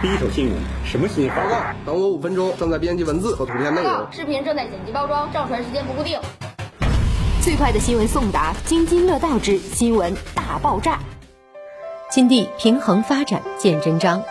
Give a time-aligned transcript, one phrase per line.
[0.00, 0.54] 第一手新闻，
[0.84, 1.34] 什么新闻？
[1.34, 4.06] 报告，等我五分钟，正在编辑文字和图片内容。
[4.12, 6.16] 视频正在剪辑包装，上传时间不固定。
[7.42, 11.00] 最快的新闻送达，津津乐道之新闻大爆炸。
[12.12, 14.22] 金地平衡发展见真章。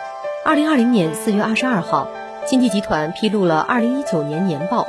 [0.45, 2.07] 二零二零年四月二十二号，
[2.45, 4.87] 金地集团披露了二零一九年年报。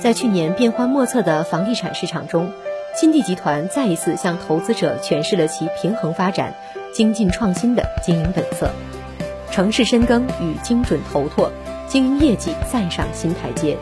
[0.00, 2.50] 在去年变幻莫测的房地产市场中，
[2.96, 6.54] 金地集团再一次向投资者诠释了其平衡发展、
[6.92, 8.68] 精进创新的经营本色。
[9.50, 11.50] 城市深耕与精准投拓，
[11.86, 13.76] 经营业绩再上新台阶。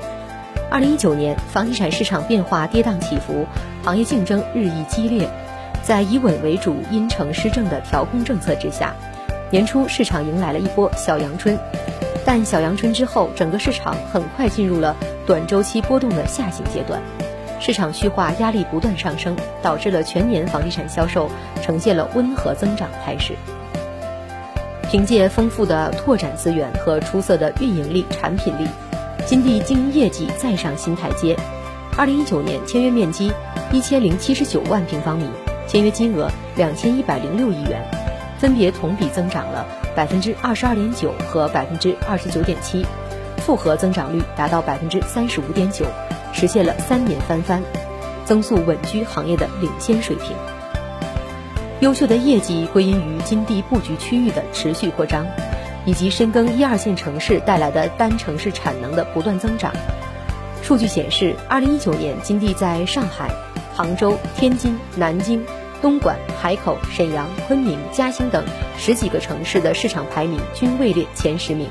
[0.71, 3.47] 二零一九年，房地产市场变化跌宕起伏，
[3.85, 5.29] 行业竞争日益激烈。
[5.83, 8.95] 在以稳为主、因城施政的调控政策之下，
[9.51, 11.57] 年初市场迎来了一波小阳春。
[12.25, 14.97] 但小阳春之后，整个市场很快进入了
[15.27, 17.01] 短周期波动的下行阶段，
[17.61, 21.31] 市场虚化压力不断上升，导致了全年房地产销售
[21.63, 23.35] 呈现了温和增长态势。
[24.91, 28.67] 凭借丰富的拓展资源和出色的运营力、产品力。
[29.27, 31.37] 金地经营业绩再上新台阶，
[31.97, 33.33] 二零一九年签约面积
[33.73, 35.29] 一千零七十九万平方米，
[35.67, 37.83] 签约金额两千一百零六亿元，
[38.39, 42.87] 分别同比增长了百分之二十二点九和百分之二十九点七，
[43.39, 45.85] 复合增长率达到百分之三十五点九，
[46.33, 47.61] 实现了三年翻番，
[48.25, 50.37] 增速稳居行业的领先水平。
[51.81, 55.27] 优秀的业绩归因于金地布局区域的持续扩张。
[55.87, 59.73] 以及深耕一二线城市带来的单城市产能的不断增长。
[60.61, 63.31] 数据显示，二零一九年金地在上海、
[63.73, 65.45] 杭州、天津、南京、
[65.81, 68.45] 东莞、海口、沈阳、昆明、嘉兴等
[68.77, 71.69] 十几个城市的市场排名均位列前十名。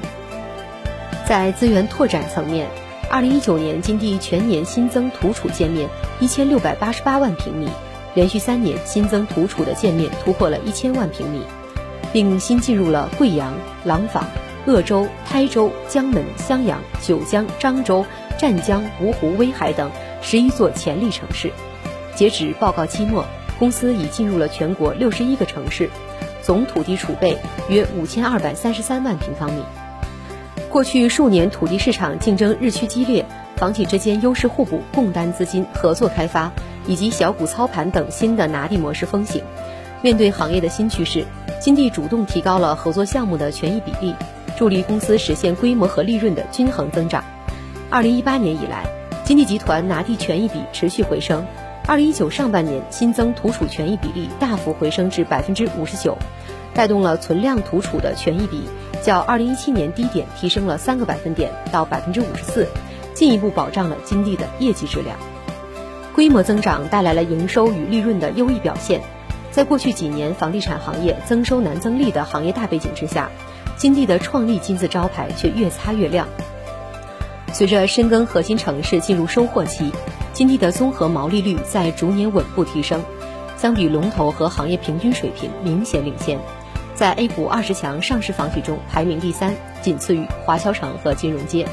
[1.28, 2.70] 在资源拓展层面，
[3.12, 5.90] 二零一九年金地全年新增土储建面
[6.22, 7.68] 一千六百八十八万平米，
[8.16, 11.44] 连续三年新增土储的建面突破了一千万平米。
[12.14, 14.24] 并新进入了贵阳、廊坊、
[14.66, 18.06] 鄂州、台州、江门、襄阳、九江、漳州、
[18.38, 21.52] 湛江、芜湖、威海等十一座潜力城市。
[22.16, 23.26] 截止报告期末，
[23.60, 25.90] 公司已进入了全国六十一个城市，
[26.42, 27.38] 总土地储备
[27.68, 29.62] 约五千二百三十三万平方米。
[30.70, 33.26] 过去数年土地市场竞争日趋激烈，
[33.58, 36.50] 房企之间优势互补、共担资金、合作开发，
[36.88, 39.44] 以及小股操盘等新的拿地模式风行。
[40.02, 41.26] 面对行业的新趋势。
[41.62, 44.14] 金地主动提高了合作项目的权益比例，
[44.58, 47.24] 助力公司实现规模和利润的均衡增长。
[47.90, 48.86] 二零一八年以来，
[49.24, 51.44] 金地集团拿地权益比持续回升。
[51.88, 56.18] 二零一九上半年新增土储权益比例大幅回升至百分之五十九，
[56.74, 58.64] 带动了存量土储的权益比
[59.02, 62.68] 较二零一七年低点提升了三个百分点到百分之五十四，
[63.16, 65.18] 进一步保障了金地的业绩质量。
[66.16, 69.02] 规模增长带来了营收与利润的优异表现。
[69.52, 73.30] 在过去几年房地产行业增收难增利的行业大背景之下，
[73.76, 76.26] 金地的创立金字招牌却越擦越亮。
[77.52, 79.92] 随着深耕核心城市进入收获期，
[80.32, 83.04] 金地的综合毛利率在逐年稳步提升，
[83.58, 86.40] 相比龙头和行业平均水平明显领先，
[86.94, 91.68] 在 A 股二十强上市房企中排名第三，仅次于华侨城和金融街。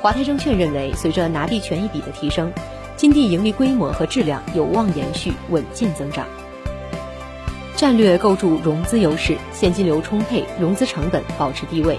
[0.00, 2.52] 华泰证券认为，随着拿地权益比的提升，
[2.98, 6.26] 金地盈利规模和质量有望延续稳健增长。
[7.76, 11.96] 战略构筑融资优势，现金流充沛，融资成本保持低位。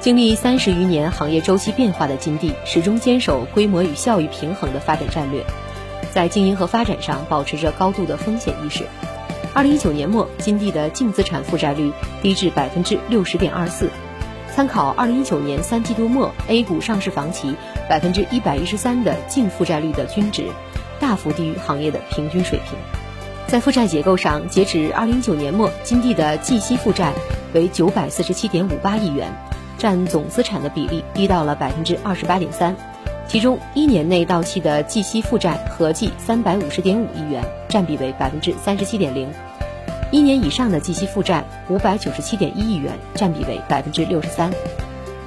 [0.00, 5.44] 经历三十余年行业周期变化的金地，始终坚守规模与效益平衡的发展战略，
[6.10, 8.86] 在经营和发展上保持着高度的风险意识。
[9.52, 11.92] 二零一九年末，金地的净资产负债率
[12.22, 13.90] 低至百分之六十点二四，
[14.58, 17.54] 参考二零一九年三季度末 A 股上市房企
[17.88, 20.48] 百分之一百一十三的净负债率的均值，
[20.98, 22.76] 大幅低于行业的平均水平。
[23.46, 27.12] 在负债结构上，截止二零一九年末，金地的计息负债
[27.54, 29.32] 为九百四十七点五八亿元，
[29.78, 32.74] 占总资产的比例低到了百分之二十八点三。
[33.28, 39.28] 其中，一年内到期的计息负债合计三百五十点五亿元，占比为百分之三十七点零；
[40.10, 44.50] 一年以上的计息负债五百九十七点一亿元，占比为百分之六十三。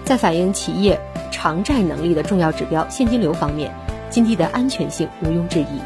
[0.04, 3.72] 在反映企业偿债能力的重要指标现金流方面，
[4.10, 5.80] 金地的安全性毋庸置疑。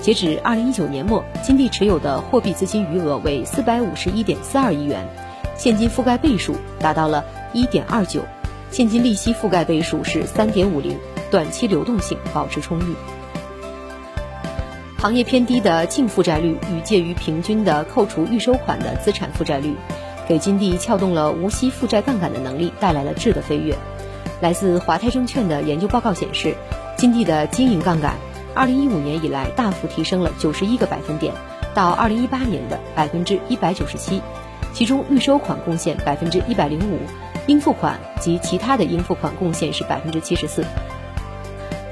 [0.00, 5.04] 截止二零一九年末，金地持有的货币资金余额为四百五十一点四二亿元，
[5.56, 8.22] 现金覆盖倍数达到了一点二九，
[8.70, 10.96] 现金利息覆盖倍数是三点五零，
[11.32, 12.94] 短期流动性保持充裕。
[14.98, 19.74] 行业偏低的净负债率与介于平均的扣除预收款的资产负债率，
[20.26, 23.76] 给金地撬动了无息负债杠杆的能力带来了质的飞跃。
[24.40, 26.54] 来自华泰证券的研究报告显示，
[26.96, 28.14] 金地的经营杠杆。
[28.54, 31.34] 二零一五年以来大幅提升了九十一个百分点，
[31.74, 34.22] 到二零一八年的百分之一百九十七，
[34.72, 36.98] 其中预收款贡献百分之一百零五，
[37.46, 40.64] 应付款及其他的应付款贡献是百分之七十四。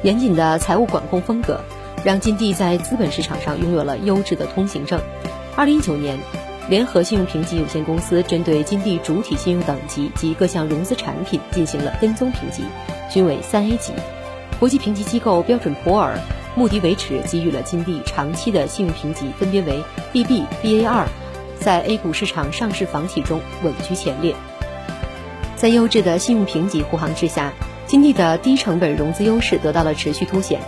[0.02, 1.60] 严谨的财务管控风格，
[2.04, 5.00] 让金地在资本市场上拥有了优质的通行证。
[5.56, 6.18] 二零一九年，
[6.68, 12.62] 联合信用评级有限公司针对金地主体信用等级及各项融资产品进行了跟踪评级，
[13.10, 13.94] 均为三 A 级。
[14.60, 16.18] 国际评级机构标准普尔、
[16.54, 21.06] 穆迪维持给予了金地长期的信用评级，分别为 BB、Ba2，
[21.58, 24.34] 在 A 股市场上市房企中稳居前列。
[25.56, 27.52] 在优质的信用评级护航之下，
[27.86, 30.60] 金地的低成本融资优势得到了持续凸显。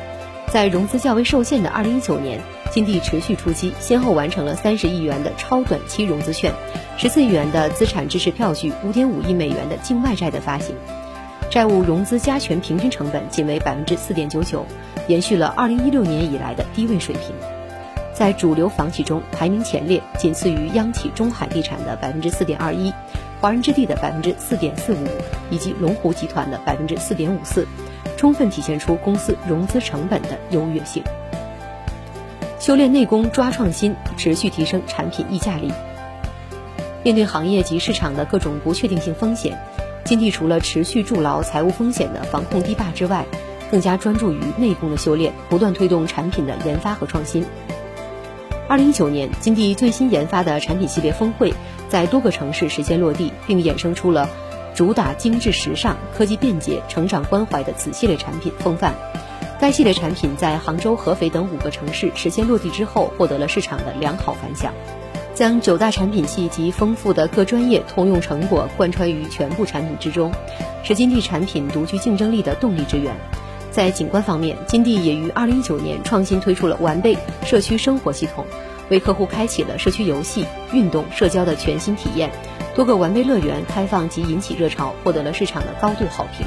[0.57, 6.51] 在融资较为受限的2019年，金地持续出击，先后完成了30亿元的超短期融资券、
[6.97, 10.75] 14亿元的资产支持票据、5.5亿美元的境外债的发行。
[11.51, 14.65] 债务融资加权平均成本仅为百分之四点九九，
[15.09, 17.35] 延续了二零一六年以来的低位水平，
[18.15, 22.91] 在主流房企中排名前列，仅次于央企中海地产的百分之四点二一，
[23.43, 25.07] 华人置地的百分之四点四五，
[25.51, 27.67] 以及龙湖集团的百分之四点五四，
[28.17, 31.03] 充分体现出公司融资成本的优越性。
[32.59, 35.73] 修炼内功，抓创新，持续提升产品溢价力。
[37.05, 39.57] 面对行业及市场的各种不确定性风险。
[40.05, 43.25] 金地除了持续筑牢财务风险的防控堤坝之外，
[43.71, 47.45] 更加专注于内功的修炼，不断推动产品的研发和创新。
[48.69, 51.53] 二零一九年，金地最新研发的产品系列峰会
[51.89, 54.29] 在多个城市实现落地，并衍生出了
[54.77, 58.95] 主打精致时尚、科技便捷、成长关怀的子系列产品风范。
[59.59, 64.75] 该系列产品在杭州、合肥等五个城市实现落地之后，获得了市场的良好反响。
[65.35, 70.31] 将九大产品系及丰富的各专业通用成果贯穿于全部产品之中，
[70.83, 73.17] 是金地产品独具竞争力的动力之源。
[73.71, 78.45] 在景观方面，金地也于二零一九年创新推出了完备社区生活系统，
[78.91, 82.31] 为客户开启了社区游戏、运动、社交的全新体验。
[82.77, 86.47] 多个完备乐园开放及引起热潮，获得了市场的高度好评。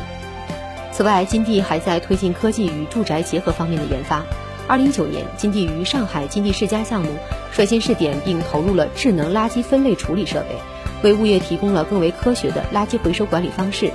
[0.92, 4.24] 此外，金地还在推进科技与住宅结合方面的研发。
[4.68, 7.10] 二零一九年，金地于上海金地世家项目
[7.52, 10.56] 率先试点并投入了智能垃圾分类处理设备，
[11.02, 13.90] 为物业提供了更为科学的垃圾回收管理方式，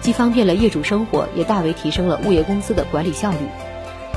[0.00, 3.38] 既方便了业主生活，也大为提升了物业公司的管理效率。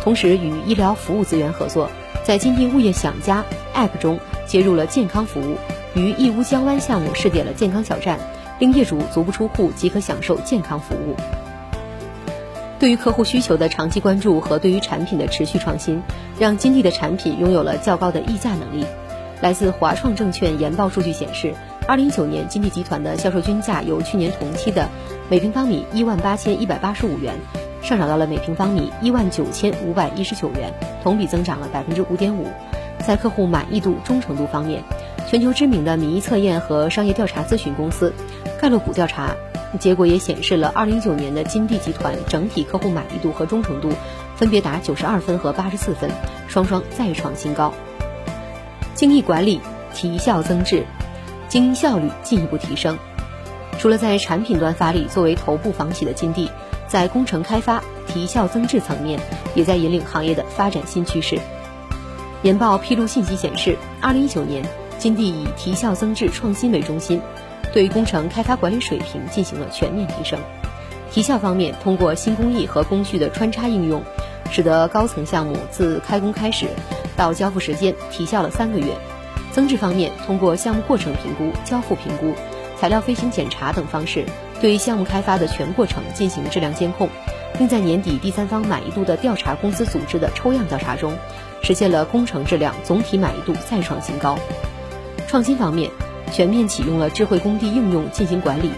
[0.04, 1.90] 同时，与医疗服务资源合作，
[2.24, 3.44] 在金地物业享家
[3.74, 5.57] App 中接入了健康服务，
[5.95, 8.19] 于义乌江湾项目试点了健康小站，
[8.59, 11.15] 令业主足不出户即可享受健康服务。
[12.77, 16.01] 对于客户需求的长期关注和对于产品的持续创新，
[16.39, 18.86] 让金地的产品拥有了较高的溢价能力。
[19.41, 21.53] 来自华创证券研报数据显示，
[21.88, 24.88] 二零一九年金地集团的销售均价由去年同期的
[25.30, 27.36] 每平方米一万八千一百八十五元，
[27.81, 32.47] 上涨到了每平方米一万九千五百一十九元，同比增长了百分之五点五。
[33.06, 34.83] 在客户满意度、忠诚度方面，
[35.30, 38.12] 全球知名的民意测验和商业调查咨询公司
[38.60, 39.36] 盖洛普调查。
[39.80, 43.92] 结果也显示了，二零一九年的金地集团整体客户满意度和忠诚度
[44.36, 46.10] 分别达九十二分和八十四分，
[46.48, 47.72] 双双再创新高。
[48.96, 49.62] 精益管理，
[49.94, 50.84] 提效增质，
[51.48, 52.98] 经营效率进一步提升。
[53.78, 56.50] 除了在产品端发力，作为头部房企的金地，
[56.88, 59.20] 在工程开发、提效增质层面，
[59.54, 61.38] 也在引领行业的发展新趋势。
[62.42, 64.66] 研报披露信息显示，二零一九年
[65.00, 67.19] 金地以提效增质创新为中心。
[67.72, 70.40] 对工程开发管理水平进行了全面提升，
[71.12, 74.03] 提效方面通过新工艺和工序的穿插应用，
[74.51, 76.68] 使得高层项目自开工开始
[77.15, 78.88] 到交付时间提效了三个月。
[79.51, 82.34] 增质方面通过项目过程评估、交付评估、
[82.79, 84.25] 材料飞行检查等方式，
[84.60, 87.08] 对项目开发的全过程进行质量监控，
[87.56, 91.15] 并在年底第三方满意度的调查公司组织的抽样调查中，
[91.62, 94.39] 实现了工程质量总体满意度再创新高。
[95.29, 95.91] 创新方面。
[96.31, 98.71] 全面启用了智慧工地应用进行管理，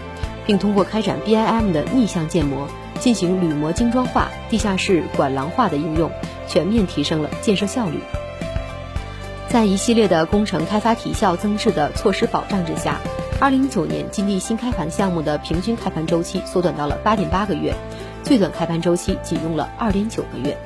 [0.46, 2.66] 并通过开展 BIM 的逆向建模，
[2.98, 6.10] 进行铝模精装化、地下室管廊化的应用，
[6.48, 8.00] 全面提升了建设效率。
[9.50, 12.96] 在一系列的工程开发提效增质的措施保障之下，
[13.38, 17.74] 二零一九年金地新开盘项目的平均开盘周期缩短到了八点八个月，
[18.22, 20.56] 最短开盘周期仅用了二点九个月。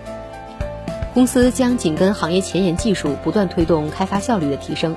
[1.14, 4.94] 公司将紧跟行业前沿技术，不断推动开发效率的提升。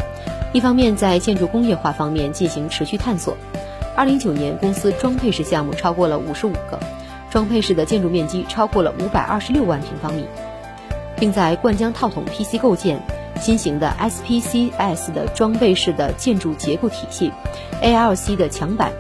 [0.52, 3.38] 一方面，在建筑工业化方面进行持续探索。
[3.96, 6.80] 二零一九年，公司装配式项目超过了五十五个，
[7.30, 10.26] 装配式的建筑面积超过了五百二十六万平方米，
[11.18, 13.00] 并在灌浆套筒 PC 构建、
[13.40, 17.32] 新型的 SPCS 的装备式的建筑结构体系、
[17.84, 18.92] ALC 的墙板、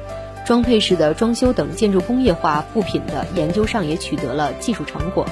[0.45, 5.25] 装配式的装修等建筑工业化部品的研究上也取得了技术成果。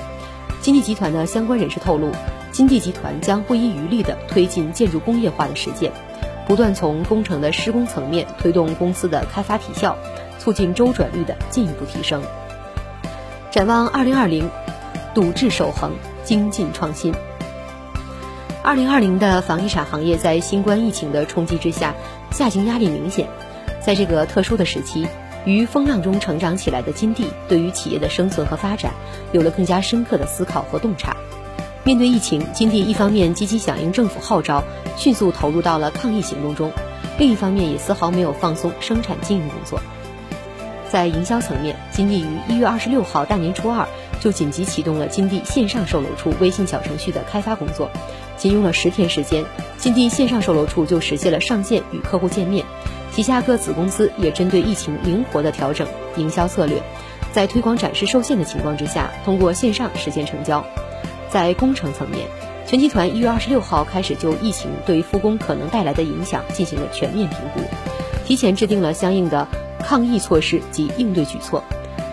[0.62, 2.10] 金地集团的相关人士透露，
[2.52, 5.92] 金地集团将不遗余力地推进建筑工业化的实践。
[6.48, 9.98] 不断从工程的施工层面推动公司的开发提效，
[10.40, 12.22] 促进周转率的进一步提升。
[13.52, 14.50] 展望二零二零，
[15.14, 15.92] 笃志守恒，
[16.24, 17.14] 精进创新。
[18.64, 21.94] 二零二零的房地产行业在新冠疫情的冲击之下，
[22.32, 23.28] 下行压力明显。
[23.82, 25.08] 在这个特殊的时期，
[25.46, 28.94] 于风浪中成长起来的金地，对于企业的生存和发展，
[29.32, 31.16] 有了更加深刻的思考和洞察。
[31.88, 34.62] 面对疫情，金地一方面积极响应政府号召，
[34.98, 36.70] 迅速投入到了抗疫行动中；
[37.18, 39.80] 另一方面也丝毫没有放松生产经营工作。
[40.90, 43.88] 在营销层面，金地于一月二十六号大年初二
[44.20, 47.90] 就紧急启动了金地线上售楼处微信小程序的开发工作，
[48.36, 49.46] 仅用了十天时间，
[49.78, 52.66] 金地线上售楼处就实现了上线与客户见面。
[53.14, 56.84] 旗下各子公司也针对疫情灵活地调整营销策略，
[57.32, 60.62] 在推广展示受限的情况之下，通过线上实现成交。
[61.30, 62.28] 在工程层面，
[62.66, 67.62] 全集团一月二十六号开始就疫情对复工可能带来的影响进行了全面评估，
[68.26, 69.48] 提前制定了相应的。
[69.80, 71.64] 抗疫措施及应对举措。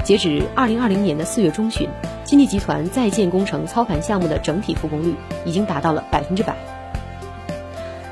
[0.04, 1.88] 截止二零二零年的四月中旬，
[2.23, 6.54] 金地集团在建工程操盘项目的整体复工率已经达到了百分之百。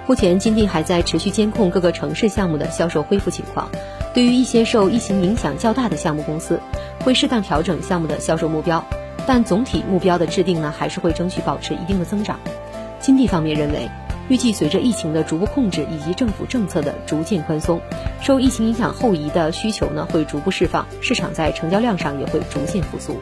[0.08, 3.70] 目前，金地还在持续监控各个城市项目的销售恢复情况。
[4.12, 6.58] 对于一些受疫情影响较大的项目公司，
[7.04, 8.84] 会适当调整项目的销售目标，
[9.26, 12.38] 但总体目标的制定呢，还是会争取保持一定的增长。
[13.00, 13.88] 金地方面认为。
[14.28, 17.80] 预计随着疫情的逐步控制以及政府政策的逐渐宽松，
[18.22, 23.18] 受疫情影响后移的需求呢会逐步释放，市场在成交量上也会逐渐复苏。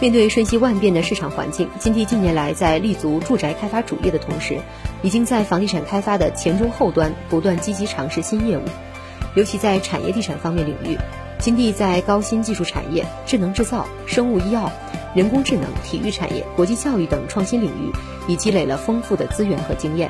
[0.00, 4.58] 面对瞬息万变的市场环境，金地近年来在立足住宅开发主业的同时，
[5.02, 8.62] 已经在房地产开发的前中后端不断积极尝试新业务，
[9.36, 10.98] 尤其在产业地产方面领域，
[11.40, 14.70] 金地在高新技术产业、智能制造、生物医药。
[15.14, 17.90] 人工智能、体育产业、国际教育等创新领域，
[18.28, 20.08] 已积累了丰富的资源和经验。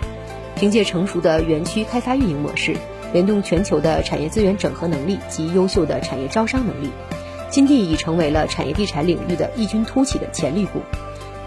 [0.57, 2.77] 凭借成熟的园区开发运营模式，
[3.13, 6.91] 联动全球的产业资源整合能力及优秀的产业招商能力，
[7.49, 10.83] 金地已成为了产业地产领域的异军突起的潜力股。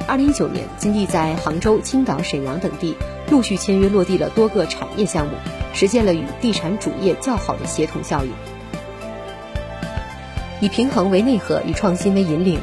[0.08, 2.96] 二零一九年，金地在杭州、青岛、沈阳等地
[3.30, 5.34] 陆续签约落地了多个产业项目，
[5.74, 8.32] 实现了与地产主业较好的协同效应。
[10.64, 12.58] 以平衡为内核，以创新为引领。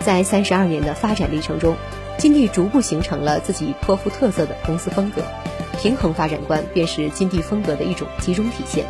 [0.00, 1.76] 在三十二年的发展历程中，
[2.18, 5.22] 金地逐步形成了自己颇富特色的公司风格，
[5.80, 8.84] 平衡发展观便是金地风格的一种集中体现。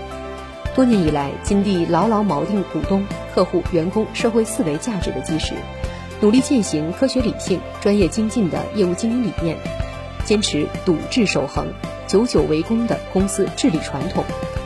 [0.75, 3.04] 多年以来，金地牢牢锚定股东、
[3.35, 5.52] 客户、员工社会四维价值的基石，
[6.23, 9.59] 努力践行科学理性、专业精进的业务经营理念，
[10.25, 11.66] 坚持笃志守恒、
[12.06, 14.25] 久久为功的公司治理传统，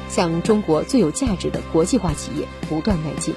[0.08, 3.34] 向中国最有价值的国际化企业不断迈进。